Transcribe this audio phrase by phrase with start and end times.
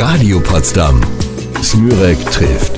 [0.00, 1.00] Radio Potsdam.
[1.60, 2.72] Smürek trifft.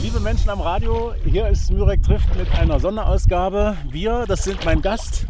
[0.00, 3.76] Liebe Menschen am Radio, hier ist Smürek trifft mit einer Sonderausgabe.
[3.90, 5.26] Wir, das sind mein Gast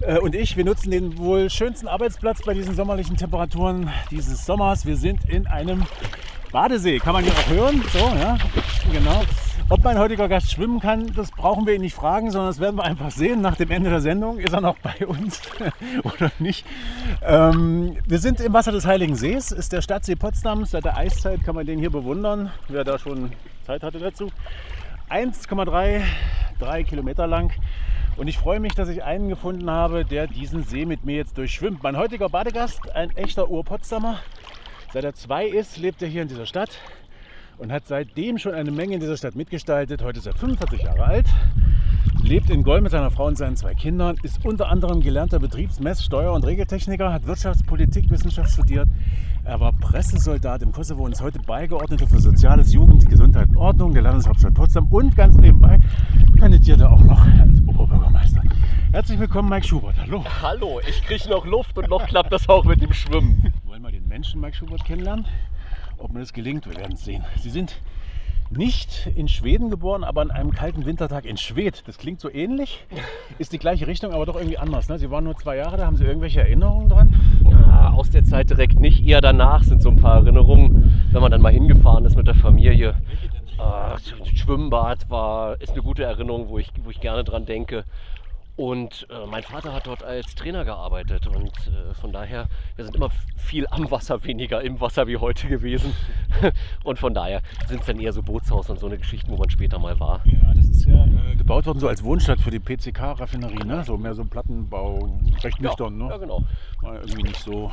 [0.00, 4.84] äh, und ich, wir nutzen den wohl schönsten Arbeitsplatz bei diesen sommerlichen Temperaturen dieses Sommers.
[4.84, 5.86] Wir sind in einem
[6.52, 7.82] Badesee, kann man hier auch hören.
[7.90, 8.36] So, ja,
[8.92, 9.22] genau.
[9.70, 12.76] Ob mein heutiger Gast schwimmen kann, das brauchen wir ihn nicht fragen, sondern das werden
[12.76, 13.40] wir einfach sehen.
[13.40, 15.40] Nach dem Ende der Sendung ist er noch bei uns
[16.02, 16.66] oder nicht.
[17.22, 20.64] Ähm, wir sind im Wasser des Heiligen Sees, ist der Stadtsee Potsdam.
[20.66, 23.32] Seit der Eiszeit kann man den hier bewundern, wer da schon
[23.66, 24.30] Zeit hatte dazu.
[25.08, 27.50] 1,33 Kilometer lang.
[28.16, 31.38] Und ich freue mich, dass ich einen gefunden habe, der diesen See mit mir jetzt
[31.38, 31.82] durchschwimmt.
[31.82, 34.18] Mein heutiger Badegast, ein echter Ur-Potsdamer.
[34.92, 36.78] Seit er zwei ist, lebt er hier in dieser Stadt
[37.58, 40.02] und hat seitdem schon eine Menge in dieser Stadt mitgestaltet.
[40.02, 41.26] Heute ist er 45 Jahre alt,
[42.22, 45.80] lebt in Goll mit seiner Frau und seinen zwei Kindern, ist unter anderem gelernter Betriebs-,
[45.80, 48.88] Mess-, Steuer- und Regeltechniker, hat Wirtschaftspolitikwissenschaft studiert.
[49.44, 53.92] Er war Pressesoldat im Kosovo und ist heute Beigeordneter für Soziales, Jugend, Gesundheit und Ordnung
[53.92, 55.78] der Landeshauptstadt Potsdam und ganz nebenbei
[56.38, 58.42] kandidiert er auch noch als Oberbürgermeister.
[58.92, 59.96] Herzlich willkommen, Mike Schubert.
[59.98, 60.24] Hallo.
[60.40, 63.42] Hallo, ich kriege noch Luft und noch klappt das auch mit dem Schwimmen.
[63.42, 65.26] Wir wollen mal den Menschen Mike Schubert kennenlernen.
[65.98, 67.24] Ob mir das gelingt, wir werden es sehen.
[67.40, 67.80] Sie sind
[68.50, 71.82] nicht in Schweden geboren, aber an einem kalten Wintertag in Schwed.
[71.86, 72.86] Das klingt so ähnlich.
[73.38, 74.88] Ist die gleiche Richtung, aber doch irgendwie anders.
[74.88, 74.98] Ne?
[74.98, 75.86] Sie waren nur zwei Jahre da.
[75.86, 77.14] Haben Sie irgendwelche Erinnerungen dran?
[77.50, 81.30] Ja, aus der Zeit direkt nicht, eher danach sind so ein paar Erinnerungen, wenn man
[81.30, 82.94] dann mal hingefahren ist mit der Familie.
[83.58, 87.84] Äh, Schwimmbad war, ist eine gute Erinnerung, wo ich, wo ich gerne dran denke.
[88.56, 92.94] Und äh, mein Vater hat dort als Trainer gearbeitet und äh, von daher, wir sind
[92.94, 95.92] immer viel am Wasser, weniger im Wasser wie heute gewesen.
[96.84, 99.50] und von daher sind es dann eher so Bootshaus und so eine Geschichten, wo man
[99.50, 100.20] später mal war.
[100.24, 103.82] Ja, das ist ja äh, gebaut worden so als Wohnstadt für die PCK-Raffinerie, ne?
[103.84, 106.10] So mehr so ein Plattenbau, recht nüchtern, ja, ne?
[106.12, 106.44] ja, genau.
[106.80, 107.72] War irgendwie nicht so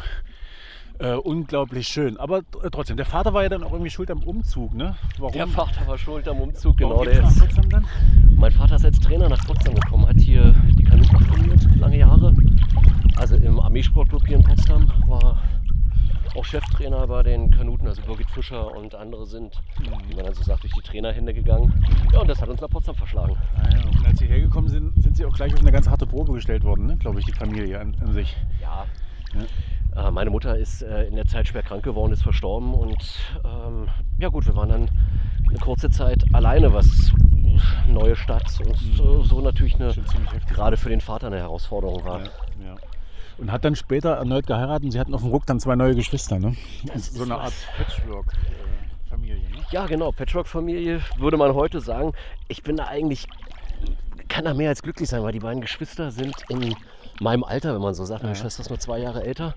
[1.02, 2.18] äh, unglaublich schön.
[2.18, 4.96] Aber äh, trotzdem, der Vater war ja dann auch irgendwie schuld am Umzug, ne?
[5.18, 5.34] Warum?
[5.34, 6.92] Der Vater war schuld am Umzug, genau.
[6.92, 7.86] Warum Der ist, nach Potsdam dann?
[8.36, 12.36] Mein Vater ist als Trainer nach Potsdam gekommen, hat hier die Kanuten trainiert, lange Jahre.
[13.16, 15.42] Also im Armeesportclub hier in Potsdam war
[16.36, 19.54] auch Cheftrainer bei den Kanuten, also Birgit Fischer und andere sind,
[20.08, 21.74] wie man dann so sagt, durch die Trainerhände gegangen.
[22.14, 23.36] Ja, und das hat uns nach Potsdam verschlagen.
[23.56, 26.06] Ah ja, und als Sie hergekommen sind, sind Sie auch gleich auf eine ganz harte
[26.06, 26.98] Probe gestellt worden, ne?
[26.98, 28.38] glaube ich, die Familie an, an sich.
[28.62, 28.86] Ja.
[29.96, 32.98] Äh, meine Mutter ist äh, in der Zeit schwer krank geworden, ist verstorben und
[33.44, 34.90] ähm, ja gut, wir waren dann
[35.50, 37.12] eine kurze Zeit alleine, was
[37.88, 39.94] neue Stadt und so, so natürlich eine,
[40.50, 42.20] gerade für den Vater eine Herausforderung war.
[42.20, 42.26] Ja,
[42.66, 42.76] ja.
[43.38, 45.96] Und hat dann später erneut geheiratet und Sie hatten auf dem Ruck dann zwei neue
[45.96, 46.56] Geschwister, ne?
[46.94, 47.88] ist so eine Art was.
[47.88, 49.66] Patchwork-Familie, ne?
[49.72, 50.12] Ja, genau.
[50.12, 52.14] Patchwork-Familie würde man heute sagen.
[52.48, 53.28] Ich bin da eigentlich,
[54.28, 56.76] kann da mehr als glücklich sein, weil die beiden Geschwister sind in
[57.22, 58.24] meinem Alter, wenn man so sagt.
[58.24, 58.36] Meine.
[58.36, 59.54] Schwester ist nur zwei Jahre älter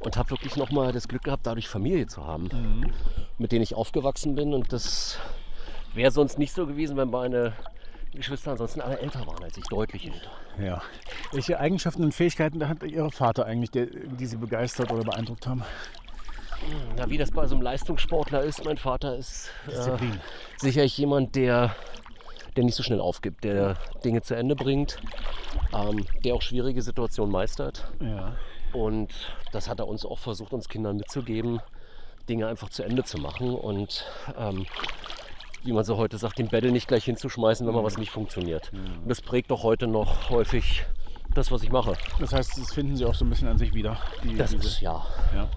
[0.00, 2.92] und habe wirklich nochmal das Glück gehabt, dadurch Familie zu haben, Mhm.
[3.38, 4.52] mit denen ich aufgewachsen bin.
[4.54, 5.18] Und das
[5.94, 7.54] wäre sonst nicht so gewesen, wenn meine
[8.12, 10.30] Geschwister ansonsten alle älter waren als ich, deutlich älter.
[10.62, 10.82] Ja.
[11.32, 15.62] Welche Eigenschaften und Fähigkeiten hat Ihr Vater eigentlich, der, die Sie begeistert oder beeindruckt haben?
[16.96, 19.98] Na, wie das bei so einem Leistungssportler ist, mein Vater ist äh,
[20.56, 21.74] sicherlich jemand, der,
[22.56, 24.98] der nicht so schnell aufgibt, der Dinge zu Ende bringt,
[25.74, 27.84] ähm, der auch schwierige Situationen meistert.
[28.00, 28.34] Ja.
[28.72, 29.12] Und
[29.52, 31.60] das hat er uns auch versucht, uns Kindern mitzugeben,
[32.28, 34.04] Dinge einfach zu Ende zu machen und
[34.36, 34.66] ähm,
[35.62, 38.70] wie man so heute sagt, den Battle nicht gleich hinzuschmeißen, wenn mal was nicht funktioniert.
[38.72, 40.84] Und das prägt auch heute noch häufig
[41.34, 41.94] das, was ich mache.
[42.20, 43.98] Das heißt, das finden Sie auch so ein bisschen an sich wieder.
[44.22, 45.48] Die, Das diese- ist ja, ja.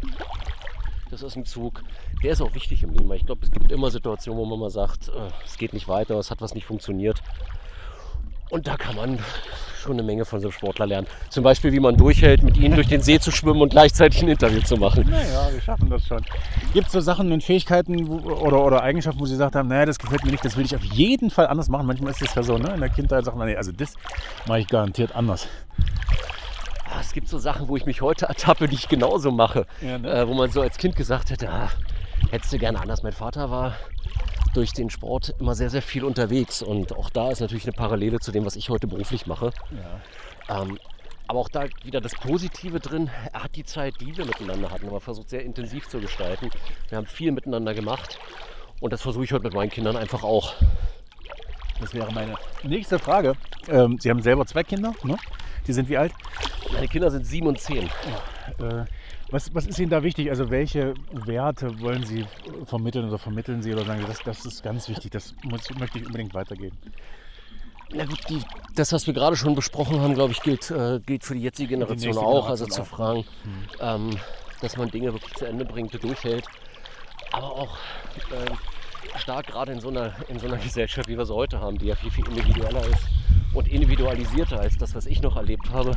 [1.11, 1.83] Das ist ein Zug,
[2.23, 3.11] der ist auch wichtig im Leben.
[3.13, 5.11] Ich glaube, es gibt immer Situationen, wo man mal sagt, äh,
[5.45, 7.21] es geht nicht weiter, es hat was nicht funktioniert.
[8.49, 9.19] Und da kann man
[9.79, 11.07] schon eine Menge von so einem Sportler lernen.
[11.29, 14.29] Zum Beispiel, wie man durchhält, mit ihnen durch den See zu schwimmen und gleichzeitig ein
[14.29, 15.07] Interview zu machen.
[15.09, 16.23] Naja, wir schaffen das schon.
[16.73, 19.85] Gibt es so Sachen und Fähigkeiten wo, oder, oder Eigenschaften, wo Sie gesagt haben, naja,
[19.85, 21.85] das gefällt mir nicht, das will ich auf jeden Fall anders machen.
[21.85, 22.73] Manchmal ist das ja so, ne?
[22.73, 23.93] In der Kindheit sagt man, nee, also das
[24.47, 25.47] mache ich garantiert anders.
[26.99, 29.65] Ah, Es gibt so Sachen, wo ich mich heute ertappe, die ich genauso mache.
[29.81, 30.11] Ja, ne?
[30.11, 31.69] äh, wo man so als Kind gesagt hätte, ah,
[32.29, 33.03] hättest du gerne anders.
[33.03, 33.77] Mein Vater war
[34.53, 36.61] durch den Sport immer sehr, sehr viel unterwegs.
[36.61, 39.51] Und auch da ist natürlich eine Parallele zu dem, was ich heute beruflich mache.
[40.49, 40.61] Ja.
[40.61, 40.77] Ähm,
[41.27, 43.09] aber auch da wieder das Positive drin.
[43.31, 46.49] Er hat die Zeit, die wir miteinander hatten, aber versucht sehr intensiv zu gestalten.
[46.89, 48.19] Wir haben viel miteinander gemacht.
[48.81, 50.55] Und das versuche ich heute mit meinen Kindern einfach auch.
[51.79, 53.35] Das wäre meine nächste Frage.
[53.69, 55.15] Ähm, Sie haben selber zwei Kinder, ne?
[55.69, 56.11] Die sind wie alt?
[56.73, 57.85] Meine Kinder sind sieben und zehn.
[57.85, 58.85] Äh,
[59.29, 60.31] was, was ist Ihnen da wichtig?
[60.31, 62.25] Also welche Werte wollen Sie
[62.65, 65.99] vermitteln oder vermitteln Sie oder sagen Sie, das, das ist ganz wichtig, das muss, möchte
[65.99, 66.75] ich unbedingt weitergeben?
[67.91, 68.41] Na gut, die,
[68.73, 71.69] das, was wir gerade schon besprochen haben, glaube ich, gilt, äh, gilt für die jetzige
[71.69, 72.49] Generation nächste auch.
[72.49, 73.25] Also zu Generation fragen,
[73.79, 74.17] ähm,
[74.61, 76.45] dass man Dinge wirklich zu Ende bringt, durchhält.
[77.31, 77.77] Aber auch
[78.31, 78.57] ähm,
[79.17, 81.87] stark gerade in so, einer, in so einer Gesellschaft, wie wir sie heute haben, die
[81.87, 83.07] ja viel, viel individueller ist
[83.53, 85.91] und individualisierter als das, was ich noch erlebt habe,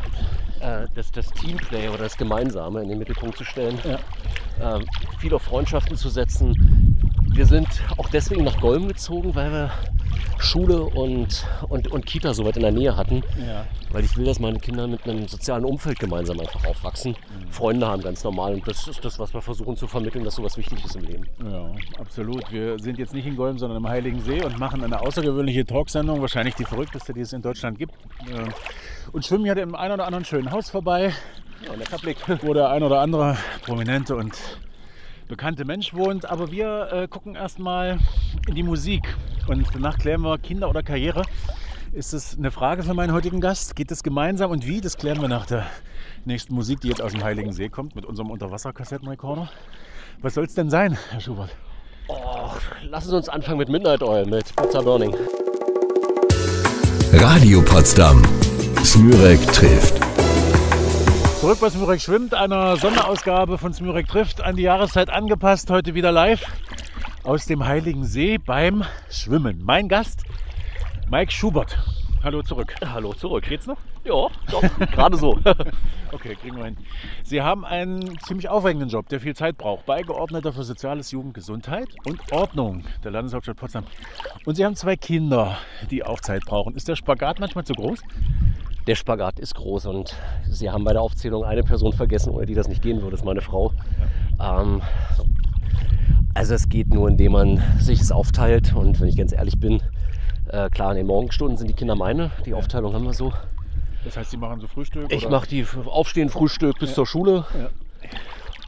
[0.61, 4.77] äh, das, das Teamplay oder das Gemeinsame in den Mittelpunkt zu stellen, Ja.
[4.77, 4.85] ähm,
[5.19, 6.92] viel auf Freundschaften zu setzen.
[7.35, 9.71] Wir sind auch deswegen nach Golm gezogen, weil wir
[10.39, 13.23] Schule und, und, und Kita so weit in der Nähe hatten.
[13.47, 13.65] Ja.
[13.91, 17.17] Weil ich will, dass meine Kinder mit einem sozialen Umfeld gemeinsam einfach aufwachsen.
[17.51, 20.57] Freunde haben ganz normal und das ist das, was wir versuchen zu vermitteln, dass sowas
[20.59, 21.25] wichtig ist im Leben.
[21.43, 22.51] Ja, absolut.
[22.53, 26.21] Wir sind jetzt nicht in Golm, sondern im Heiligen See und machen eine außergewöhnliche Talksendung,
[26.21, 27.95] wahrscheinlich die verrückteste, die es in Deutschland gibt.
[28.31, 28.51] Äh,
[29.13, 31.13] Und schwimmen hier im einen oder anderen schönen Haus vorbei,
[31.67, 32.19] Ja, netter Blick.
[32.43, 34.33] wo der ein oder andere prominente und
[35.33, 36.31] bekannte Mensch wohnt.
[36.31, 37.99] Aber wir äh, gucken erstmal
[38.47, 39.03] in die Musik
[39.49, 41.23] und danach klären wir Kinder oder Karriere.
[41.93, 43.75] Ist es eine Frage für meinen heutigen Gast?
[43.75, 44.83] Geht es gemeinsam und wie?
[44.83, 45.67] Das klären wir nach der
[46.27, 49.51] nächsten Musik, die jetzt aus dem Heiligen See kommt, mit unserem Unterwasserkassettenrekorder.
[50.21, 51.57] Was soll es denn sein, Herr Schubert?
[52.09, 52.51] Oh,
[52.83, 55.15] lassen Sie uns anfangen mit Midnight Oil, mit Pizza Burning.
[57.15, 58.23] Radio Potsdam.
[58.85, 60.12] Smürek trifft.
[61.43, 66.13] Zurück bei Smürek schwimmt, einer Sonderausgabe von Smürek trifft, an die Jahreszeit angepasst, heute wieder
[66.13, 66.47] live
[67.25, 69.61] aus dem Heiligen See beim Schwimmen.
[69.65, 70.23] Mein Gast,
[71.11, 71.77] Mike Schubert.
[72.23, 72.77] Hallo zurück.
[72.85, 73.43] Hallo zurück.
[73.49, 73.79] Geht's noch?
[74.05, 74.63] Ja, doch,
[74.93, 75.37] gerade so.
[76.13, 76.77] Okay, kriegen wir hin.
[77.25, 79.87] Sie haben einen ziemlich aufregenden Job, der viel Zeit braucht.
[79.87, 83.85] Beigeordneter für Soziales, Jugend, Gesundheit und Ordnung der Landeshauptstadt Potsdam.
[84.45, 85.57] Und Sie haben zwei Kinder,
[85.91, 86.77] die auch Zeit brauchen.
[86.77, 88.01] Ist der Spagat manchmal zu groß?
[88.87, 90.17] Der Spagat ist groß und
[90.49, 93.21] Sie haben bei der Aufzählung eine Person vergessen, ohne die das nicht gehen würde, das
[93.21, 93.73] ist meine Frau.
[94.41, 94.83] Ähm,
[96.35, 99.83] also es geht nur, indem man sich es aufteilt und wenn ich ganz ehrlich bin,
[100.49, 103.33] äh, klar, in den Morgenstunden sind die Kinder meine, die Aufteilung haben wir so.
[104.05, 105.13] Das heißt, Sie machen so Frühstück?
[105.13, 107.69] Ich mache die Aufstehen, Frühstück bis zur Schule Ja.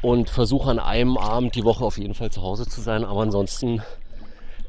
[0.01, 3.05] und versuche an einem Abend die Woche auf jeden Fall zu Hause zu sein.
[3.05, 3.83] Aber ansonsten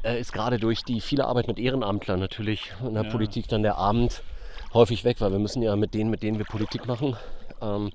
[0.02, 3.10] äh, ist gerade durch die viele Arbeit mit Ehrenamtlern natürlich in der Ja.
[3.10, 4.22] Politik dann der Abend
[4.74, 7.16] häufig weg, weil wir müssen ja mit denen, mit denen wir Politik machen,
[7.60, 7.90] ähm,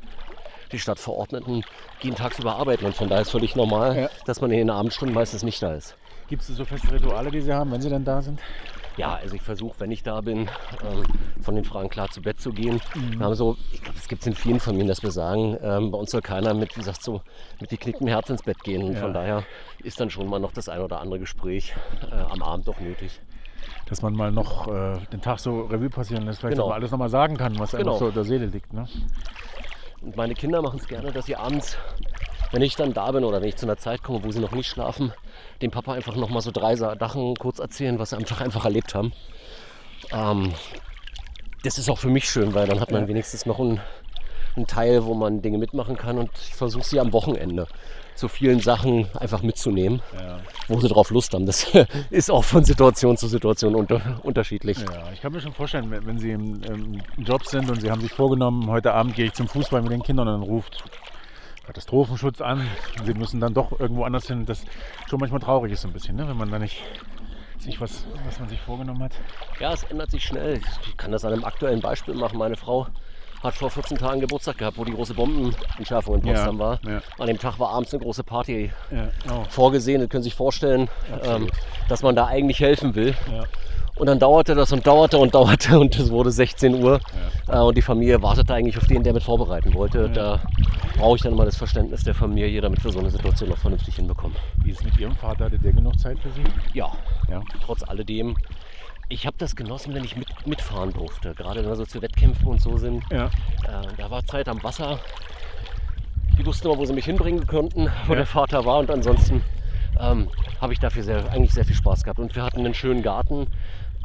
[0.71, 1.63] die Stadtverordneten
[1.99, 4.09] gehen tagsüber arbeiten und von daher ist völlig normal, Ja.
[4.25, 5.95] dass man in den Abendstunden meistens nicht da ist.
[6.29, 8.39] Gibt es so feste Rituale, die Sie haben, wenn Sie dann da sind?
[8.97, 10.49] Ja, also ich versuche, wenn ich da bin,
[10.83, 11.03] ähm,
[11.41, 12.81] von den Fragen klar zu Bett zu gehen.
[12.93, 15.91] Wir haben so, ich glaube, es gibt es in vielen Familien, dass wir sagen, ähm,
[15.91, 17.21] bei uns soll keiner mit, wie gesagt, so
[17.59, 18.83] mit geknicktem Herz ins Bett gehen.
[18.83, 18.99] Und Ja.
[19.01, 19.43] von daher
[19.79, 21.73] ist dann schon mal noch das ein oder andere Gespräch
[22.11, 23.19] äh, am Abend doch nötig.
[23.87, 26.65] Dass man mal noch äh, den Tag so Revue passieren lässt, vielleicht Genau.
[26.65, 27.97] auch mal alles nochmal sagen kann, was einem Genau.
[27.97, 28.73] so in der Seele liegt.
[28.73, 28.87] Ne?
[30.01, 31.77] Und meine Kinder machen es gerne, dass sie abends,
[32.51, 34.51] wenn ich dann da bin oder wenn ich zu einer Zeit komme, wo sie noch
[34.53, 35.13] nicht schlafen,
[35.61, 38.95] dem Papa einfach noch mal so drei Sachen kurz erzählen, was sie Tag einfach erlebt
[38.95, 39.11] haben.
[40.11, 40.53] Ähm,
[41.63, 43.79] das ist auch für mich schön, weil dann hat man wenigstens noch einen,
[44.55, 47.67] einen Teil, wo man Dinge mitmachen kann und ich versuche sie am Wochenende
[48.15, 50.39] zu vielen Sachen einfach mitzunehmen, Ja.
[50.67, 51.45] wo sie drauf Lust haben.
[51.45, 51.65] Das
[52.09, 54.77] ist auch von Situation zu Situation unter, unterschiedlich.
[54.79, 57.89] ja, ich kann mir schon vorstellen, wenn, wenn Sie im, im Job sind und Sie
[57.89, 60.83] haben sich vorgenommen, heute Abend gehe ich zum Fußball mit den Kindern und dann ruft
[61.65, 62.67] Katastrophenschutz an
[63.05, 64.63] Sie müssen dann doch irgendwo anders hin, das
[65.09, 66.27] schon manchmal traurig ist ein bisschen, ne?
[66.27, 66.81] wenn man da nicht
[67.59, 69.11] sich was, was man sich vorgenommen hat.
[69.59, 70.59] Ja, es ändert sich schnell.
[70.87, 72.39] Ich kann das an einem aktuellen Beispiel machen.
[72.39, 72.87] Meine Frau
[73.43, 76.79] hat vor 14 Tagen Geburtstag gehabt, wo die große Bombenentschärfung in Potsdam war.
[76.87, 77.01] ja.
[77.17, 80.01] An dem Tag war abends eine große Party Ja, oh, vorgesehen.
[80.01, 80.89] Sie können sich vorstellen,
[81.23, 81.49] ähm,
[81.89, 83.15] dass man da eigentlich helfen will.
[83.31, 83.43] ja.
[83.95, 86.99] Und dann dauerte das und dauerte und dauerte und es wurde 16 Uhr.
[87.47, 90.09] Äh, und die Familie wartete eigentlich auf den, der mit vorbereiten wollte.
[90.09, 90.39] Da
[90.97, 93.95] brauche ich dann mal das Verständnis der Familie, damit wir so eine Situation noch vernünftig
[93.97, 94.35] hinbekommen.
[94.63, 95.45] Wie ist es mit Ihrem Vater?
[95.45, 96.43] Hatte der genug Zeit für Sie?
[96.73, 96.91] Ja,
[97.29, 97.41] Ja.
[97.65, 98.35] trotz alledem.
[99.11, 101.33] Ich habe das genossen, wenn ich mit, mitfahren durfte.
[101.35, 103.03] Gerade wenn wir so zu Wettkämpfen und so sind.
[103.11, 103.25] Ja.
[103.25, 104.99] Äh, da war Zeit am Wasser.
[106.37, 108.19] Die wussten immer, wo sie mich hinbringen konnten, wo Ja.
[108.19, 108.79] der Vater war.
[108.79, 109.43] Und ansonsten
[109.99, 110.29] ähm,
[110.61, 112.19] habe ich dafür sehr, eigentlich sehr viel Spaß gehabt.
[112.19, 113.47] Und wir hatten einen schönen Garten,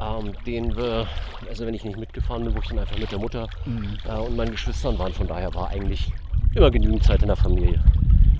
[0.01, 1.07] ähm, den wir,
[1.47, 3.97] also wenn ich nicht mitgefahren bin, wo ich dann einfach mit der Mutter Mhm.
[4.03, 5.13] äh, und meinen Geschwistern waren.
[5.13, 6.11] Von daher war eigentlich
[6.53, 7.81] immer genügend Zeit in der Familie.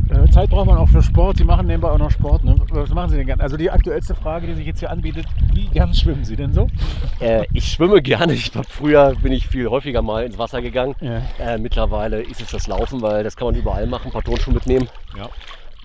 [0.10, 1.38] Äh, Zeit braucht man auch für Sport.
[1.38, 2.44] Sie machen nebenbei auch noch Sport.
[2.44, 2.56] Ne?
[2.70, 3.44] Was machen Sie denn gerne?
[3.44, 6.68] Also die aktuellste Frage, die sich jetzt hier anbietet, wie gern schwimmen Sie denn so?
[7.20, 8.34] Äh, ich schwimme gerne.
[8.34, 10.96] Ich war früher bin ich viel häufiger mal ins Wasser gegangen.
[11.02, 11.22] Ja.
[11.40, 14.54] Äh, mittlerweile ist es das Laufen, weil das kann man überall machen, ein paar Turnschuhe
[14.54, 14.88] mitnehmen
[15.18, 15.30] Ja.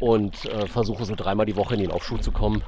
[0.00, 2.62] und äh, versuche so dreimal die Woche in den Aufschub zu kommen.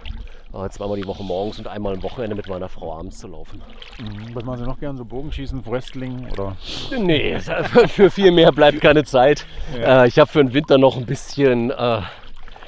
[0.55, 3.61] Äh, zweimal die Woche morgens und einmal am Wochenende mit meiner Frau abends zu laufen.
[3.99, 4.35] Mhm.
[4.35, 4.97] Was machen Sie noch gern?
[4.97, 6.57] So Bogenschießen, Wrestling oder?
[6.97, 7.39] Nee,
[7.89, 9.47] für viel mehr bleibt keine Zeit.
[9.77, 10.05] Ja.
[10.05, 11.99] Äh, ich habe für den Winter noch ein bisschen, äh,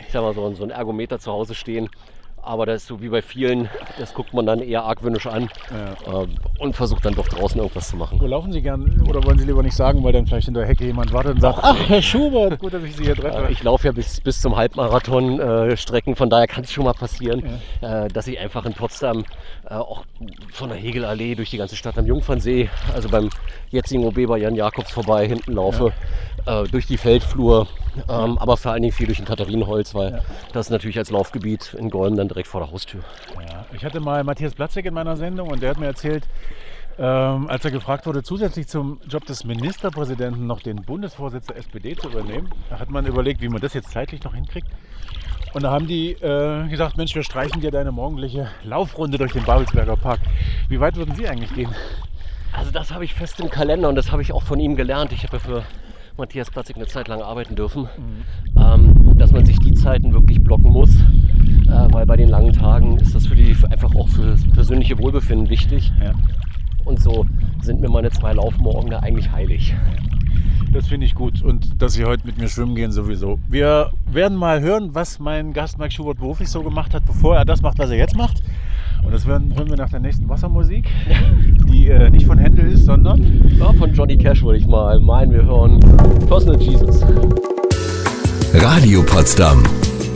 [0.01, 1.89] ich sag mal, so, so ein Ergometer zu Hause stehen.
[2.47, 5.49] Aber das ist so wie bei vielen, das guckt man dann eher argwöhnisch an
[6.07, 6.23] Ja.
[6.23, 6.27] äh,
[6.61, 8.21] und versucht dann doch draußen irgendwas zu machen.
[8.21, 10.65] Wo laufen Sie gern oder wollen Sie lieber nicht sagen, weil dann vielleicht in der
[10.65, 13.49] Hecke jemand wartet und sagt, ach, Herr Schubert, gut, dass ich Sie hier treffe.
[13.49, 16.85] Äh, Ich laufe ja bis, bis zum Halbmarathon äh, Strecken, von daher kann es schon
[16.85, 17.43] mal passieren,
[17.81, 19.25] äh, dass ich einfach in Potsdam
[19.69, 20.05] äh, auch
[20.53, 23.29] von der Hegelallee durch die ganze Stadt am Jungfernsee, also beim
[23.71, 25.93] jetzigen OB bei Jan Jakobs vorbei hinten laufe,
[26.47, 27.67] äh, durch die Feldflur,
[28.09, 30.23] ähm, aber vor allen Dingen viel durch den Katharinenholz, weil
[30.53, 33.01] das ist natürlich als Laufgebiet in Golm dann direkt vor der Haustür.
[33.49, 36.29] Ja, ich hatte mal Matthias Platzek in meiner Sendung und der hat mir erzählt,
[36.99, 41.95] ähm, als er gefragt wurde, zusätzlich zum Job des Ministerpräsidenten noch den Bundesvorsitz der SPD
[41.95, 44.69] zu übernehmen, da hat man überlegt, wie man das jetzt zeitlich noch hinkriegt.
[45.53, 49.45] Und da haben die äh, gesagt, Mensch, wir streichen dir deine morgendliche Laufrunde durch den
[49.45, 50.21] Babelsberger Park.
[50.69, 51.75] Wie weit würden Sie eigentlich gehen?
[52.53, 55.13] Also das habe ich fest im Kalender und das habe ich auch von ihm gelernt.
[55.13, 55.63] Ich habe ja für
[56.19, 57.89] Matthias Platzig eine Zeit lang arbeiten dürfen,
[58.57, 62.99] ähm, dass man sich die Zeiten wirklich blocken muss, äh, weil bei den langen Tagen
[62.99, 65.93] ist das für die einfach auch für das persönliche Wohlbefinden wichtig.
[66.03, 66.13] Ja.
[66.85, 67.27] Und so
[67.61, 69.75] sind mir meine zwei Laufmorgen da eigentlich heilig.
[70.73, 73.39] Das finde ich gut und dass Sie heute mit mir schwimmen gehen sowieso.
[73.49, 77.45] Wir werden mal hören, was mein Gast Mike Schubert beruflich so gemacht hat, bevor er
[77.45, 78.43] das macht, was er jetzt macht.
[79.03, 80.89] Und das hören, hören wir nach der nächsten Wassermusik,
[81.77, 85.33] die äh, nicht von Händel ist, sondern Ja, von Johnny Cash würde ich mal meinen,
[85.33, 85.81] wir hören
[86.27, 87.03] Personal Jesus.
[88.55, 89.63] Radio Potsdam.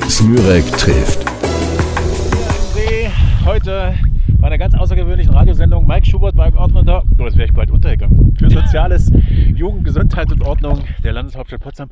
[0.09, 1.21] Smürek trifft.
[2.75, 3.09] See
[3.45, 3.95] heute
[4.41, 8.35] bei einer ganz außergewöhnlichen Radiosendung Mike Schubert, Mike Ordner, oh, jetzt wäre ich bald untergegangen,
[8.39, 9.13] für Soziales,
[9.55, 11.91] Jugend, Gesundheit und Ordnung der Landeshauptstadt Potsdam.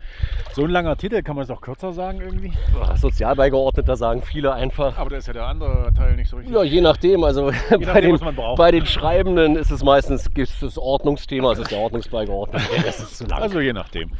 [0.52, 2.52] So ein langer Titel, kann man es auch kürzer sagen irgendwie?
[2.96, 4.96] Sozialbeigeordneter sagen viele einfach.
[4.96, 6.54] Aber da ist ja der andere Teil nicht so richtig.
[6.54, 7.22] Ja, je nachdem.
[7.22, 8.56] Also bei, nachdem, den, was man braucht.
[8.56, 12.64] bei den Schreibenden ist es meistens gibt's das Ordnungsthema, es ist der Ordnungsbeigeordnete.
[12.74, 13.42] Der Rest ist zu lang.
[13.42, 14.10] Also je nachdem.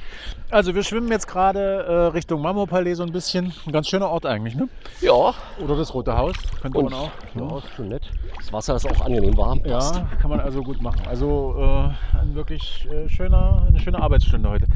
[0.50, 3.52] Also wir schwimmen jetzt gerade äh, Richtung Marmorpalais so ein bisschen.
[3.66, 4.66] Ein ganz schöner Ort eigentlich, ne?
[5.02, 7.10] ja, Oder das Rote Haus, könnte und man auch.
[7.34, 8.10] ja, schon nett.
[8.38, 9.62] Das Wasser ist auch angenehm warm.
[9.62, 9.96] passt.
[9.96, 11.02] Ja, kann man also gut machen.
[11.06, 14.66] Also äh, ein wirklich äh, schöner, eine schöne Arbeitsstunde heute.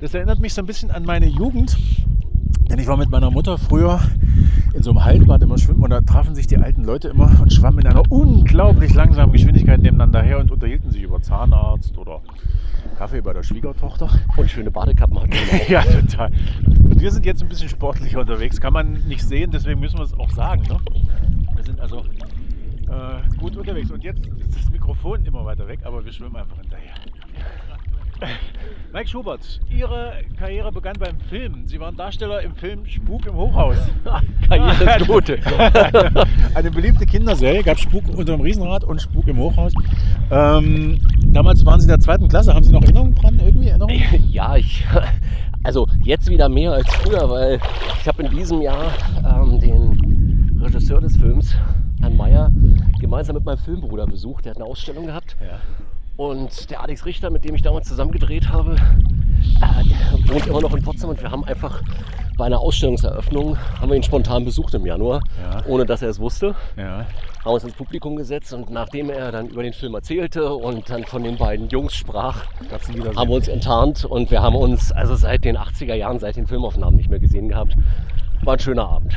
[0.00, 1.76] Das erinnert mich so ein bisschen an meine Jugend.
[2.70, 4.00] Denn ich war mit meiner Mutter früher
[4.74, 7.52] in so einem Hallenbad immer schwimmen und da trafen sich die alten Leute immer und
[7.52, 12.20] schwammen in einer unglaublich langsamen Geschwindigkeit nebeneinander her und unterhielten sich über Zahnarzt oder
[12.98, 14.10] Kaffee bei der Schwiegertochter.
[14.36, 15.68] Und schöne Badekappen hat man auch.
[15.68, 16.30] Ja, total.
[16.66, 18.60] Und wir sind jetzt ein bisschen sportlicher unterwegs.
[18.60, 20.62] Kann man nicht sehen, deswegen müssen wir es auch sagen.
[20.62, 20.78] Ne?
[21.54, 23.90] Wir sind also äh, gut unterwegs.
[23.90, 26.94] Und jetzt ist das Mikrofon immer weiter weg, aber wir schwimmen einfach hinterher.
[28.92, 31.66] Mike Schubert, Ihre Karriere begann beim Film.
[31.66, 33.76] Sie waren Darsteller im Film Spuk im Hochhaus.
[34.48, 35.30] Karriere ist gut.
[36.54, 39.72] Eine beliebte Kinderserie, gab Spuk unter dem Riesenrad und Spuk im Hochhaus.
[40.30, 42.54] Ähm, damals waren Sie in der zweiten Klasse.
[42.54, 43.38] Haben Sie noch Erinnerungen dran?
[43.44, 44.30] Irgendwie Erinnerungen?
[44.30, 44.84] Ja, ich.
[45.64, 47.60] Also jetzt wieder mehr als früher, weil
[48.00, 51.54] ich habe in diesem Jahr ähm, den Regisseur des Films,
[52.00, 52.50] Herrn Meyer,
[53.00, 54.46] gemeinsam mit meinem Filmbruder besucht.
[54.46, 55.36] Der hat eine Ausstellung gehabt.
[55.40, 55.58] Ja.
[56.18, 60.74] Und der Alex Richter, mit dem ich damals zusammen gedreht habe, äh, wohnt immer noch
[60.74, 61.80] in Potsdam und wir haben einfach
[62.36, 65.62] bei einer Ausstellungseröffnung, haben wir ihn spontan besucht im Januar, Ja.
[65.68, 67.06] ohne dass er es wusste, Ja.
[67.44, 71.04] haben uns ins Publikum gesetzt und nachdem er dann über den Film erzählte und dann
[71.04, 72.46] von den beiden Jungs sprach,
[73.16, 76.48] haben wir uns enttarnt und wir haben uns also seit den 80er Jahren, seit den
[76.48, 77.76] Filmaufnahmen nicht mehr gesehen gehabt.
[78.42, 79.14] War ein schöner Abend.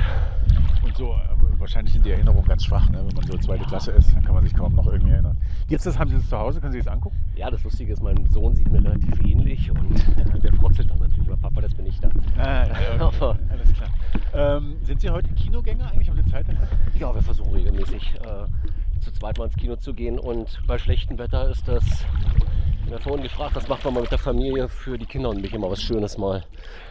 [0.91, 1.15] Und so,
[1.57, 2.98] wahrscheinlich sind die Erinnerungen ganz schwach, ne?
[2.98, 5.38] wenn man so zweite Klasse ist, dann kann man sich kaum noch irgendwie erinnern.
[5.69, 6.60] Gibt's das, haben Sie das zu Hause?
[6.60, 7.17] Können Sie das angucken?
[7.33, 11.00] Ja, das Lustige ist, mein Sohn sieht mir relativ ähnlich und äh, der frotzelt dann
[11.00, 12.10] natürlich, aber Papa, das bin ich da.
[12.38, 13.89] Ah, ja, Aber Alles klar.
[14.33, 16.10] Ähm, sind Sie heute Kinogänger eigentlich?
[16.10, 16.67] Haben Sie Zeit dafür?
[17.00, 21.17] Ja, wir versuchen regelmäßig äh, zu zweit mal ins Kino zu gehen und bei schlechtem
[21.17, 21.84] Wetter ist das,
[22.86, 25.41] ich habe vorhin gefragt, was macht man mal mit der Familie für die Kinder und
[25.41, 26.43] mich immer was Schönes mal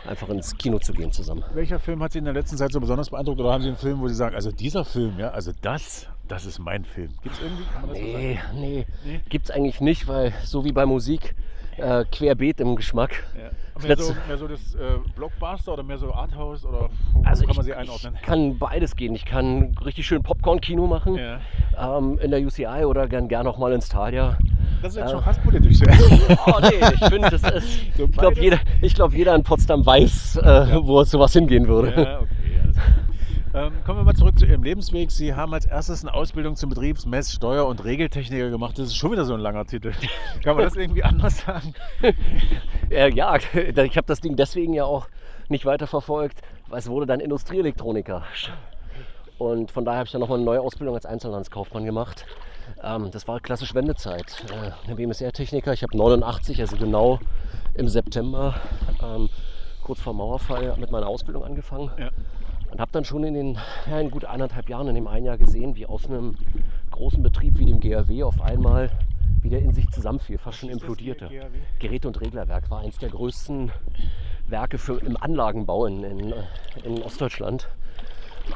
[0.07, 1.45] einfach ins Kino zu gehen zusammen.
[1.55, 3.41] Welcher Film hat Sie in der letzten Zeit so besonders beeindruckt?
[3.41, 6.47] Oder haben Sie einen Film, wo Sie sagen, also dieser Film, ja, also das, das
[6.47, 7.13] ist mein Film.
[7.23, 7.65] Gibt es irgendwie?
[7.89, 8.03] Das so?
[8.05, 9.21] Nee, nee, Nee?
[9.29, 11.35] gibt's eigentlich nicht, weil so wie bei Musik,
[11.77, 13.25] äh, querbeet im Geschmack.
[13.39, 13.51] Ja.
[13.75, 17.47] Das Mehr, so, mehr so das äh, Blockbuster oder mehr so Arthouse oder wo Also
[17.47, 18.15] kann man ich, sie einordnen?
[18.17, 19.15] ich kann beides gehen.
[19.15, 21.41] Ich kann richtig schön Popcorn-Kino machen Ja.
[21.81, 24.37] Ähm, in der UCI oder gern, gern auch mal ins Thalia.
[24.83, 25.11] Das ist jetzt Ja.
[25.17, 25.79] schon fast politisch.
[26.47, 27.97] Oh nee, ich finde, das ist.
[27.97, 31.93] So ich glaube, jeder, ich glaub, jeder in Potsdam weiß, äh, wo sowas hingehen würde.
[32.03, 32.27] Ja, okay.
[33.53, 35.11] Ähm, kommen wir mal zurück zu Ihrem Lebensweg.
[35.11, 38.79] Sie haben als erstes eine Ausbildung zum Betriebs-, Mess-, Steuer- und Regeltechniker gemacht.
[38.79, 39.93] Das ist schon wieder so ein langer Titel.
[40.45, 41.75] Kann man das irgendwie anders sagen?
[42.91, 45.07] Äh, ja, ich habe das Ding deswegen ja auch
[45.49, 48.25] nicht weiter verfolgt, weil es wurde dann Industrieelektroniker.
[49.41, 52.27] Und von daher habe ich dann nochmal eine neue Ausbildung als Einzelhandelskaufmann gemacht.
[52.85, 54.45] Ähm, das war klassisch Wendezeit.
[54.87, 55.73] Äh, BMSR-Techniker.
[55.73, 57.19] Ich habe 89, also genau
[57.73, 58.55] im September,
[59.03, 59.31] ähm,
[59.83, 61.91] kurz vor Mauerfall, mit meiner Ausbildung angefangen.
[61.99, 62.11] Ja.
[62.71, 63.59] Und habe dann schon in den
[63.91, 66.37] ja, in gut anderthalb Jahren, in dem einen Jahr gesehen, wie aus einem
[66.91, 68.91] großen Betrieb wie dem GRW auf einmal
[69.41, 71.31] wieder in sich zusammenfiel, fast schon implodierte.
[71.79, 73.73] Geräte- und Reglerwerk war eines der größten
[74.49, 76.35] Werke für, im Anlagenbau in, in,
[76.85, 77.69] in Ostdeutschland.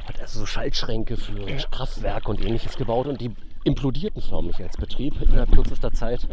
[0.07, 3.31] Hat also so Schaltschränke für Kraftwerke und ähnliches gebaut und die
[3.65, 6.29] implodierten förmlich als Betrieb innerhalb kürzester Zeit.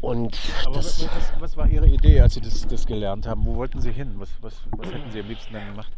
[0.00, 3.44] Und Aber das, was, was, was war Ihre Idee, als Sie das, das gelernt haben?
[3.44, 4.14] Wo wollten Sie hin?
[4.18, 5.92] Was, was, was hätten Sie am liebsten dann gemacht?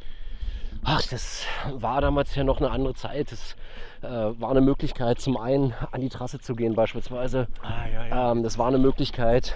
[0.84, 3.32] ach, das war damals ja noch eine andere Zeit.
[3.32, 3.56] Es
[4.02, 7.48] äh, war eine Möglichkeit, zum einen an die Trasse zu gehen beispielsweise.
[7.62, 8.32] Ah, ja, ja.
[8.32, 9.54] Ähm, das war eine Möglichkeit.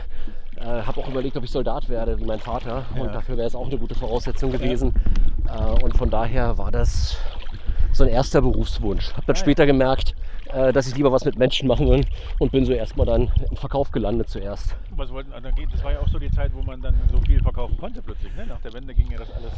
[0.56, 2.84] Äh, habe auch überlegt, ob ich Soldat werde, wie mein Vater.
[2.94, 3.02] Ja.
[3.02, 4.94] Und dafür wäre es auch eine gute Voraussetzung gewesen.
[5.48, 7.16] Äh, und von daher war das
[7.94, 9.12] so ein erster Berufswunsch.
[9.12, 10.14] Habe dann später gemerkt,
[10.52, 12.04] äh, dass ich lieber was mit Menschen machen will
[12.38, 14.74] und bin so erstmal dann im Verkauf gelandet zuerst.
[14.96, 17.40] Was wollten, geht- das war ja auch so die Zeit, wo man dann so viel
[17.40, 18.34] verkaufen konnte plötzlich.
[18.34, 18.46] Ne?
[18.46, 19.52] Nach der Wende ging ja das alles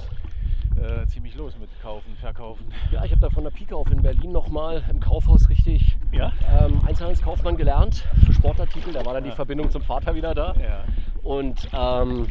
[0.77, 2.67] äh, ziemlich los mit Kaufen, Verkaufen.
[2.93, 6.33] Ja, ich habe da von der Pike auf in Berlin nochmal im Kaufhaus richtig Ja?
[6.61, 8.93] ähm, Einzelhandelskaufmann gelernt für Sportartikel.
[8.93, 9.35] Da war dann die Ja.
[9.37, 10.55] Verbindung zum Vater wieder da.
[10.55, 10.85] Ja.
[11.23, 12.27] Und ähm,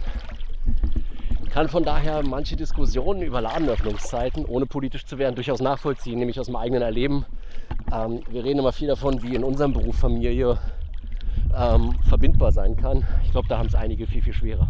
[1.50, 6.48] kann von daher manche Diskussionen über Ladenöffnungszeiten, ohne politisch zu werden, durchaus nachvollziehen, nämlich aus
[6.48, 7.25] dem eigenen Erleben.
[7.94, 10.58] Ähm, wir reden immer viel davon, wie in unserem Beruf Familie
[11.58, 13.04] ähm, verbindbar sein kann.
[13.24, 14.68] Ich glaube, da haben es einige viel, viel schwerer.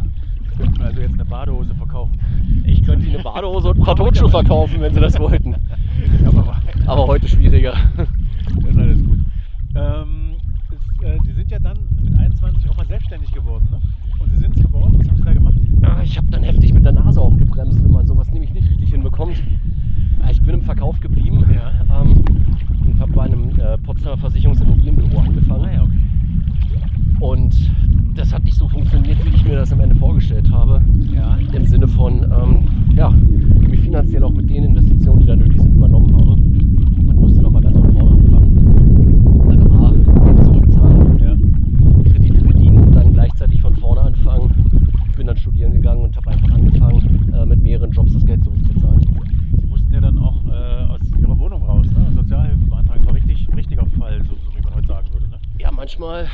[0.57, 2.17] Könnten also jetzt eine Badehose verkaufen.
[2.65, 5.55] Ich könnte Ihnen eine Badehose und ein paar Turnschuhe verkaufen, wenn Sie das wollten.
[6.25, 6.55] Aber
[6.85, 7.73] Aber heute schwieriger.
[8.61, 9.17] Das ist alles gut.
[9.75, 10.35] Ähm,
[10.69, 13.79] es, äh, Sie sind ja dann mit 21 auch mal selbstständig geworden, ne?
[14.19, 14.95] Und Sie sind es geworden.
[14.99, 15.55] Was haben Sie da gemacht?
[15.81, 18.69] Ja, Ich habe dann heftig mit der Nase auch gebremst, wenn man sowas nämlich nicht
[18.69, 19.41] richtig hinbekommt.
[20.21, 22.01] Ja, Ich bin im Verkauf geblieben Ja.
[22.01, 22.23] ähm,
[22.85, 25.65] und habe bei einem äh, Potsdamer Versicherungsimmobilienbüro angefangen.
[25.65, 25.99] Ah ja, okay.
[27.19, 27.71] Und
[28.13, 30.81] das hat nicht so funktioniert, wie ich mir das am Ende vorgestellt habe.
[31.13, 31.35] Ja.
[31.53, 33.11] Im Sinne von, ähm, ja,
[33.61, 36.35] ich mich finanziell auch mit den Investitionen, die da nötig sind, übernommen habe.
[37.05, 39.45] Man musste nochmal ganz von vorne anfangen.
[39.49, 42.11] Also A, zurückzahlen, ja.
[42.11, 44.51] Kredite bedienen und dann gleichzeitig von vorne anfangen.
[45.15, 49.01] Bin dann studieren gegangen und habe einfach angefangen, äh, mit mehreren Jobs das Geld zurückzuzahlen.
[49.61, 52.07] Sie mussten ja dann auch äh, aus Ihrer Wohnung raus, ne?
[52.15, 52.99] Sozialhilfe beantragen.
[52.99, 55.37] Das war richtig, richtiger Fall, so, so wie man heute sagen würde, ne?
[55.59, 56.27] Ja, manchmal,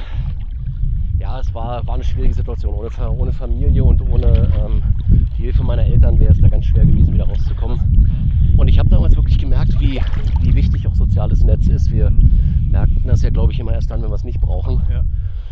[1.20, 2.74] ja, es war, war eine schwierige Situation.
[2.74, 4.82] Ohne, ohne Familie und ohne ähm,
[5.38, 8.56] die Hilfe meiner Eltern wäre es da ganz schwer gewesen, wieder rauszukommen.
[8.58, 10.02] Und ich habe damals wirklich gemerkt, wie,
[10.42, 11.92] wie wichtig auch soziales Netz ist.
[11.92, 12.12] Wir
[12.72, 14.82] merkten das ja, glaube ich, immer erst dann, wenn wir es nicht brauchen.
[14.90, 15.04] Ja.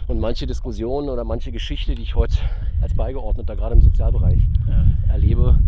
[0.07, 2.37] Und manche Diskussionen oder manche Geschichte, die ich heute
[2.81, 5.13] als Beigeordneter gerade im Sozialbereich Ja.
[5.13, 5.59] erlebe,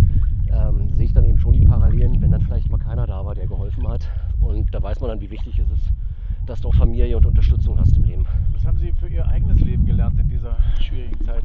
[0.52, 3.36] ähm, sehe ich dann eben schon die Parallelen, wenn dann vielleicht mal keiner da war,
[3.36, 4.10] der geholfen hat.
[4.40, 5.92] Und da weiß man dann, wie wichtig es ist,
[6.46, 8.26] dass du auch Familie und Unterstützung hast im Leben.
[8.54, 11.44] Was haben Sie für Ihr eigenes Leben gelernt in dieser schwierigen Zeit?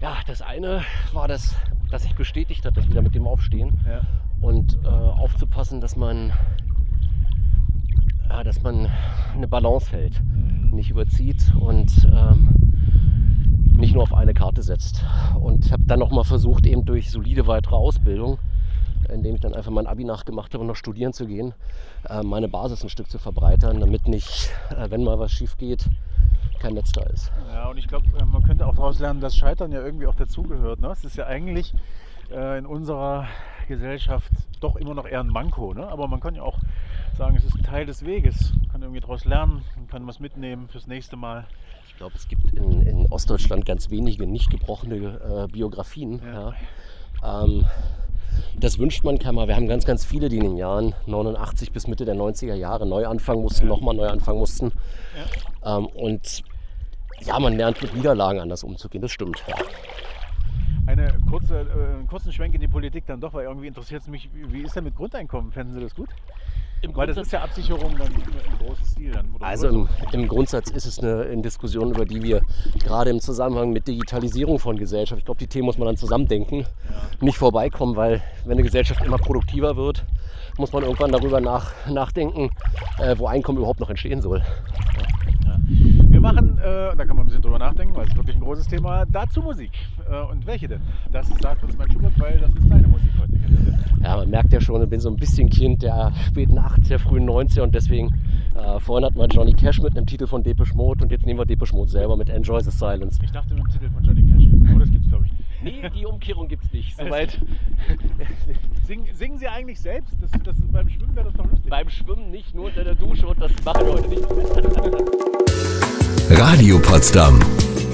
[0.00, 1.54] Ja, das eine war das,
[1.90, 4.00] dass sich bestätigt hat, das wieder mit dem Aufstehen Ja.
[4.40, 6.32] und äh, aufzupassen, dass man,
[8.28, 8.88] ja, dass man
[9.34, 10.70] eine Balance hält, Mhm.
[10.74, 12.48] nicht überzieht und ähm,
[13.76, 15.04] nicht nur auf eine Karte setzt.
[15.40, 18.38] Und habe dann nochmal versucht, eben durch solide weitere Ausbildung,
[19.08, 21.54] indem ich dann einfach mein Abi nachgemacht habe und noch studieren zu gehen,
[22.08, 25.86] äh, meine Basis ein Stück zu verbreitern, damit nicht, äh, wenn mal was schief geht,
[26.58, 27.32] kein Netz da ist.
[27.52, 30.80] Ja, und ich glaube, man könnte auch daraus lernen, dass Scheitern ja irgendwie auch dazugehört.
[30.80, 30.88] Ne?
[30.88, 31.74] Es ist ja eigentlich
[32.30, 33.26] äh, in unserer
[33.66, 35.74] Gesellschaft doch immer noch eher ein Manko.
[35.74, 35.86] Ne?
[35.86, 36.58] Aber man kann ja auch
[37.16, 38.52] sagen, es ist ein Teil des Weges.
[38.58, 41.46] Man kann irgendwie daraus lernen, man kann was mitnehmen fürs nächste Mal.
[41.88, 46.20] Ich glaube, es gibt in, in Ostdeutschland ganz wenige nicht gebrochene äh, Biografien.
[46.24, 46.54] Ja.
[47.22, 47.44] Ja.
[47.44, 47.64] Ähm,
[48.58, 49.46] das wünscht man keiner.
[49.48, 52.86] Wir haben ganz, ganz viele, die in den Jahren 89 bis Mitte der 90er Jahre
[52.86, 53.68] neu anfangen mussten, Ja.
[53.68, 54.72] nochmal neu anfangen mussten.
[55.64, 56.42] Ähm, und
[57.24, 59.42] ja, man lernt mit Niederlagen anders umzugehen, das stimmt.
[59.46, 59.56] Ja.
[60.86, 64.08] Eine kurze, äh, einen kurzen Schwenk in die Politik dann doch, weil irgendwie interessiert es
[64.08, 65.52] mich, wie wie ist denn mit Grundeinkommen?
[65.52, 66.08] Fänden Sie das gut?
[66.82, 69.12] Im Weil das ist ja Absicherung dann im großen Stil.
[69.12, 72.40] Dann, Also im, im Grundsatz ist es eine, eine Diskussion, über die wir
[72.82, 76.64] gerade im Zusammenhang mit Digitalisierung von Gesellschaft, ich glaube, die Themen muss man dann zusammendenken,
[77.20, 80.04] nicht vorbeikommen, weil wenn eine Gesellschaft immer produktiver wird,
[80.56, 82.50] muss man irgendwann darüber nach, nachdenken,
[82.98, 84.42] äh, wo Einkommen überhaupt noch entstehen soll.
[86.20, 88.68] Wir machen, äh, da kann man ein bisschen drüber nachdenken, weil es wirklich ein großes
[88.68, 89.70] Thema, dazu Musik.
[90.06, 90.82] Äh, und welche denn?
[91.10, 93.32] Das sagt uns mein Schubert, weil das ist seine Musik heute.
[94.02, 97.26] Ja, man merkt ja schon, ich bin so ein bisschen Kind der späten 80er, frühen
[97.26, 98.08] 90er und deswegen,
[98.54, 101.38] äh, vorhin hatten wir Johnny Cash mit einem Titel von Depeche Mode und jetzt nehmen
[101.38, 103.18] wir Depeche Mode selber mit Enjoy the Silence.
[103.24, 105.82] Ich dachte mit dem Titel von Johnny Cash, aber das gibt's glaube ich nicht.
[105.82, 107.00] Nee, die Umkehrung gibt's nicht.
[107.00, 107.40] Alles Soweit
[108.86, 110.14] Sing, singen Sie eigentlich selbst?
[110.20, 111.70] Das, das, beim Schwimmen wäre das doch lustig.
[111.70, 114.26] beim Schwimmen nicht, nur unter der Dusche und das machen wir heute nicht.
[116.32, 117.40] Radio Potsdam.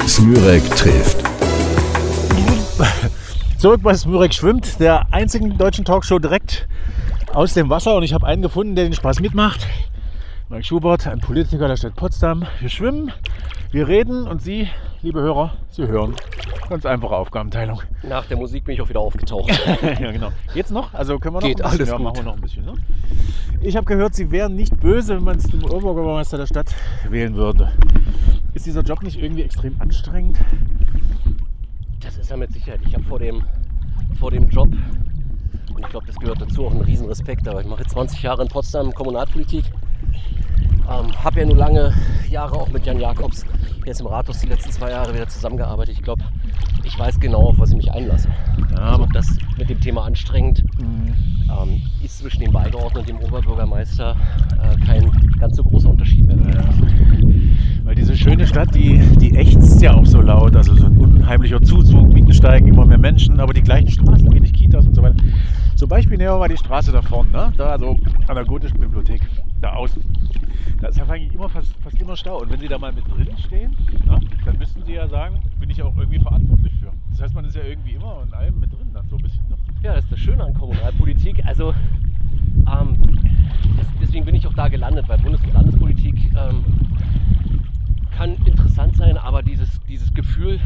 [0.07, 1.17] Smürek trifft.
[3.57, 6.69] Zurück bei Smürek schwimmt, der einzigen deutschen Talkshow direkt
[7.33, 7.97] aus dem Wasser.
[7.97, 9.67] Und ich habe einen gefunden, der den Spaß mitmacht.
[10.51, 12.45] Mike Schubert, ein Politiker der Stadt Potsdam.
[12.61, 13.11] Wir schwimmen,
[13.77, 14.71] wir reden und Sie,
[15.03, 16.15] liebe Hörer, Sie hören.
[16.71, 17.83] Ganz einfache Aufgabenteilung.
[18.09, 19.51] Nach der Musik bin ich auch wieder aufgetaucht.
[20.01, 20.33] ja, genau.
[20.55, 20.95] Geht's noch?
[20.95, 21.81] Also können wir noch Geht, ein bisschen?
[21.81, 22.05] alles ja, gut.
[22.05, 22.65] machen wir noch ein bisschen.
[22.65, 22.73] Ne?
[23.61, 26.75] Ich habe gehört, Sie wären nicht böse, wenn man es den Oberbürgermeister der Stadt
[27.11, 27.71] wählen würde.
[28.55, 30.39] Ist dieser Job nicht irgendwie extrem anstrengend?
[32.01, 32.81] Das ist er mit Sicherheit.
[32.87, 33.45] Ich habe vor dem,
[34.19, 34.71] vor dem Job,
[35.75, 37.47] und ich glaube, das gehört dazu, auch einen riesen Respekt.
[37.47, 39.67] Aber ich mache jetzt 20 Jahre in Potsdam Kommunalpolitik.
[40.89, 41.93] Ähm, habe ja nur lange
[42.31, 43.45] Jahre auch mit Jan Jakobs
[43.85, 45.95] jetzt im Rathaus die letzten zwei Jahre wieder zusammengearbeitet.
[45.97, 46.23] Ich glaube,
[46.85, 48.29] ich weiß genau, auf was ich mich einlasse.
[48.73, 53.29] Ja, also aber- das mit dem Thema anstrengend ähm, ist zwischen dem Beigeordneten und dem
[53.29, 54.17] Oberbürgermeister
[54.63, 56.37] äh, kein ganz so großer Unterschied mehr.
[57.85, 60.57] Weil diese schöne Stadt, die, die ächzt ja auch so laut.
[60.57, 64.53] Also so ein unheimlicher Zuzug, Mieten steigen, immer mehr Menschen, aber die gleichen Straßen, wenig
[64.53, 65.17] Kitas und so weiter.
[65.77, 67.53] Zum Beispiel nehmen wir mal die Straße da vorne, ne?
[67.57, 67.97] da so
[68.27, 69.21] an der gotischen Bibliothek,
[69.67, 70.03] da außen.
[70.81, 72.41] Da ist ja eigentlich immer fast, fast immer Stau.
[72.43, 73.77] Und wenn Sie da mal mit drin stehen,
[74.07, 74.21] ne?
[74.45, 76.93] dann müssten Sie ja sagen, bin ich auch irgendwie verantwortlich für.
[77.11, 79.43] Das heißt, man ist ja irgendwie immer in allem mit drin dann so ein bisschen.
[79.49, 79.57] Ne?
[79.83, 81.45] Ja, das ist das Schöne an Kommunalpolitik.
[81.45, 81.75] Also
[82.67, 82.97] ähm,
[83.77, 86.65] das, deswegen bin ich auch da gelandet, weil Bundes- und Landespolitik ähm,
[88.17, 90.61] kann interessant sein, aber dieses, dieses Gefühl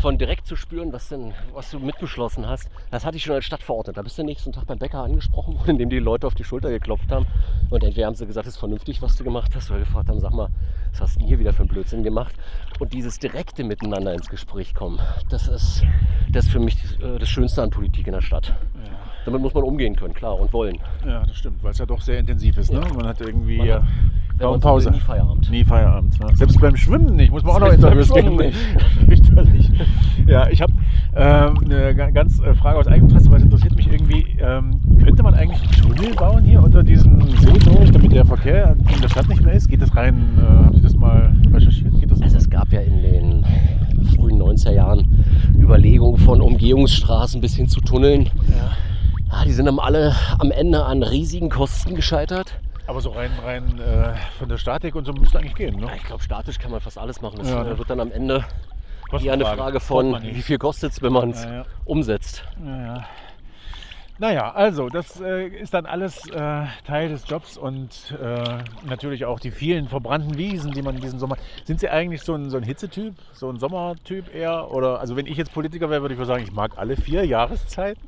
[0.00, 3.46] von direkt zu spüren, was, denn, was du mitbeschlossen hast, das hatte ich schon als
[3.46, 3.96] Stadtverordneter.
[3.96, 6.44] Da bist du den nächsten Tag beim Bäcker angesprochen worden, indem die Leute auf die
[6.44, 7.26] Schulter geklopft haben.
[7.70, 10.20] Und entweder haben sie gesagt, es ist vernünftig, was du gemacht hast, oder gefragt haben,
[10.20, 10.50] sag mal,
[10.90, 12.34] was hast du denn hier wieder für einen Blödsinn gemacht?
[12.80, 15.00] Und dieses direkte Miteinander ins Gespräch kommen,
[15.30, 15.82] das ist,
[16.30, 18.52] das ist für mich äh, das Schönste an Politik in der Stadt.
[19.24, 20.76] Damit muss man umgehen können, klar, und wollen.
[21.06, 22.72] Ja, das stimmt, weil es ja doch sehr intensiv ist.
[22.72, 22.80] Ne?
[22.86, 22.94] Ja.
[22.94, 23.84] Man hat irgendwie Man ja, hat-
[24.36, 24.90] Wenn kaum Pause.
[24.90, 25.50] Nie Feierabend.
[25.50, 26.20] Nie Feierabend.
[26.20, 26.26] Ne?
[26.34, 28.52] Selbst beim Schwimmen nicht, muss man auch noch Selbst Interviews geben.
[29.06, 29.70] Fürchterlich.
[30.26, 30.72] Ja, ich habe
[31.16, 34.36] ähm, eine ga- ganz äh, Frage aus Eigeninteresse, weil es interessiert mich irgendwie.
[34.40, 38.76] Ähm, könnte man eigentlich einen Tunnel bauen hier unter diesem See durch, damit der Verkehr
[38.94, 39.68] in der Stadt nicht mehr ist?
[39.68, 40.16] Geht das rein?
[40.36, 41.98] Äh, haben Sie das mal recherchiert?
[42.00, 43.46] Geht das Also es gab ja in den
[44.16, 45.24] frühen 90er Jahren
[45.58, 48.24] Überlegungen von Umgehungsstraßen bis hin zu Tunneln.
[48.48, 48.70] ja.
[49.36, 52.54] Ah, die sind am alle am Ende an riesigen Kosten gescheitert.
[52.86, 55.74] Aber so rein, rein äh, von der Statik und so müsste eigentlich gehen.
[55.80, 55.86] Ne?
[55.86, 57.38] Ja, Ich glaube, statisch kann man fast alles machen.
[57.38, 57.78] Das Ja, äh, ne?
[57.78, 58.44] wird dann am Ende
[59.20, 62.44] eher eine Frage von, wie viel kostet es, wenn man es Ja, umsetzt.
[62.64, 63.04] Ja, ja.
[64.18, 69.40] Naja, also das äh, ist dann alles äh, Teil des Jobs und äh, natürlich auch
[69.40, 71.36] die vielen verbrannten Wiesen, die man in diesem Sommer.
[71.64, 74.70] Sind Sie eigentlich so ein, so ein Hitzetyp, so ein Sommertyp eher?
[74.70, 77.26] Oder also wenn ich jetzt Politiker wäre, würde ich wohl sagen, ich mag alle vier
[77.26, 78.06] Jahreszeiten,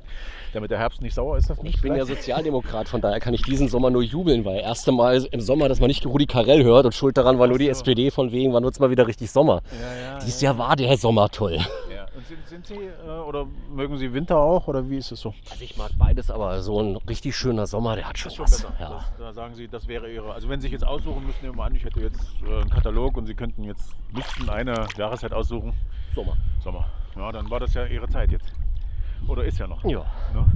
[0.57, 1.49] damit der Herbst nicht sauer ist.
[1.49, 2.23] Das nicht Ich bin ja vielleicht?
[2.23, 5.81] Sozialdemokrat, von daher kann ich diesen Sommer nur jubeln, weil erste Mal im Sommer, dass
[5.81, 7.69] man nicht Rudi Carell hört und schuld daran war nur die.
[7.69, 9.63] SPD, von wegen, wann wird es mal wieder richtig Sommer.
[9.71, 11.61] Ja, ja, Dieses ja, Jahr war der Sommer toll.
[12.27, 15.35] sind, sind Sie äh, oder mögen Sie Winter auch oder wie ist es so?
[15.51, 18.63] Also ich mag beides, aber so ein richtig schöner Sommer, der hat schon Schon was.
[18.81, 18.91] Ja.
[18.91, 20.33] Das, da sagen Sie, das wäre Ihre.
[20.33, 22.71] Also wenn Sie sich jetzt aussuchen müssen, nehmen wir an, ich hätte jetzt äh, einen
[22.71, 25.73] Katalog und Sie könnten jetzt müssten eine Jahreszeit aussuchen.
[26.15, 26.37] Sommer.
[26.63, 26.87] Sommer.
[27.15, 28.53] Ja, dann war das ja Ihre Zeit jetzt.
[29.29, 29.85] Oder ist ja noch.
[29.85, 30.05] Ja.
[30.35, 30.47] Ne?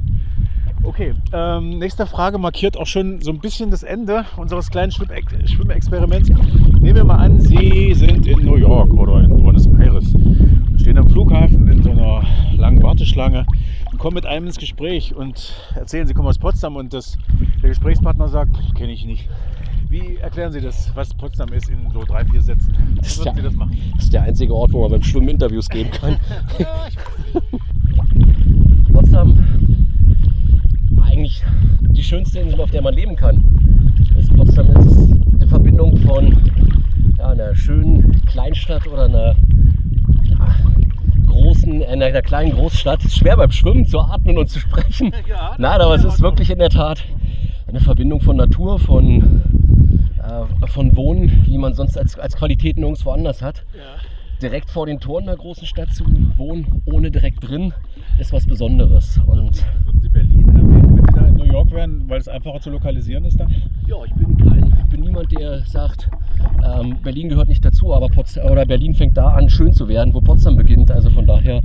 [0.82, 5.46] Okay, ähm, nächste Frage markiert auch schon so ein bisschen das Ende unseres kleinen Schwimmex-
[5.52, 6.30] Schwimmexperiments.
[6.30, 10.06] Nehmen wir mal an, Sie sind in New York oder in Buenos Aires,
[10.80, 12.22] stehen am Flughafen in so einer
[12.56, 13.44] langen Warteschlange
[13.92, 17.18] und kommen mit einem ins Gespräch und erzählen, Sie kommen aus Potsdam und das,
[17.62, 19.28] der Gesprächspartner sagt, kenne ich nicht.
[19.90, 22.72] Wie erklären Sie das, was Potsdam ist, in so drei, vier Sätzen?
[23.02, 23.76] Wie würden ja- Sie das machen?
[23.96, 26.16] Das ist der einzige Ort, wo man beim Schwimmen Interviews geben kann.
[29.10, 29.44] Potsdam,
[31.02, 31.42] eigentlich
[31.80, 33.42] die schönste Insel, auf der man leben kann.
[34.14, 36.38] Das Potsdam ist eine Verbindung von
[37.18, 39.34] ja, einer schönen Kleinstadt oder einer
[40.28, 40.56] ja,
[41.26, 43.00] großen, einer, einer kleinen Großstadt.
[43.00, 45.12] Es ist schwer beim Schwimmen zu atmen und zu sprechen.
[45.28, 47.02] Ja, Nein, aber es ist wirklich in der Tat
[47.66, 49.42] eine Verbindung von Natur, von,
[50.22, 53.64] äh, von Wohnen, wie man sonst als, als Qualität nirgendwo anders hat
[54.42, 56.04] direkt vor den Toren einer großen Stadt zu
[56.36, 57.72] wohnen, ohne direkt drin,
[58.18, 59.18] ist was Besonderes.
[59.26, 62.60] Und Würden Sie Berlin erwähnen, wenn Sie da in New York wären, weil es einfacher
[62.60, 63.54] zu lokalisieren ist dann?
[63.86, 66.08] ja, ich bin kein, ich bin niemand, der sagt,
[66.64, 70.14] ähm, Berlin gehört nicht dazu, aber Potsdam, oder Berlin fängt da an, schön zu werden,
[70.14, 70.90] wo Potsdam beginnt.
[70.90, 71.60] Also von daher,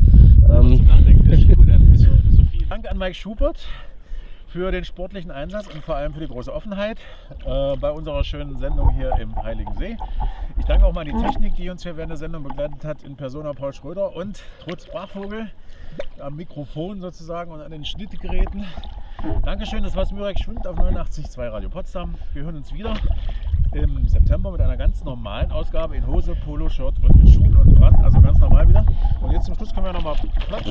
[0.49, 0.87] ähm.
[2.69, 3.67] Danke an Mike Schubert
[4.55, 6.97] für den sportlichen Einsatz und vor allem für die große Offenheit
[7.43, 9.97] äh, bei unserer schönen Sendung hier im Heiligen See.
[10.57, 13.03] Ich danke auch mal an die Technik, die uns hier während der Sendung begleitet hat,
[13.03, 15.51] in Persona Paul Schröder und Trutz Brachvogel
[16.19, 18.65] am Mikrofon sozusagen und an den Schnittgeräten.
[19.43, 22.15] Dankeschön, das war Smürek schwimmt auf 89.2 Radio Potsdam.
[22.33, 22.93] Wir hören uns wieder
[23.73, 27.79] im September mit einer ganz normalen Ausgabe in Hose, Polo, Shirt und mit Schuhen und
[27.79, 28.85] dran, also ganz normal wieder.
[29.21, 30.15] Und jetzt zum Schluss können wir noch mal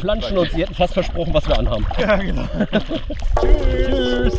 [0.01, 1.87] flanschen und sie hätten fast versprochen, was wir anhaben.
[1.99, 2.45] Ja, genau.
[3.40, 4.38] Tschüss.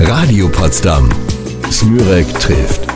[0.00, 1.08] Radio Potsdam.
[1.70, 2.86] Smürek trifft.